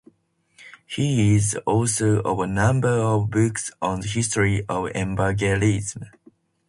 He 0.87 1.35
is 1.35 1.51
the 1.51 1.63
author 1.67 2.17
of 2.21 2.39
a 2.39 2.47
number 2.47 2.87
of 2.89 3.29
books 3.29 3.69
on 3.83 3.99
the 4.01 4.07
history 4.07 4.65
of 4.67 4.89
evangelism. 4.95 6.05